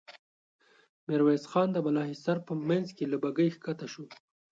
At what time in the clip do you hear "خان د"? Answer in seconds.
1.51-1.77